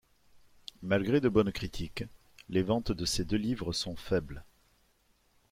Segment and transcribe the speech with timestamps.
[0.81, 2.05] Malgré de bonnes critiques,
[2.49, 4.43] les ventes de ces deux livres sont faibles.